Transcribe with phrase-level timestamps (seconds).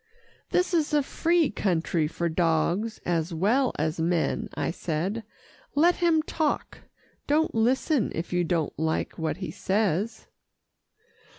[0.49, 5.23] "This is a free country for dogs as well as men," I said.
[5.75, 6.79] "Let him talk.
[7.27, 10.25] Don't listen, if you don't like what he says."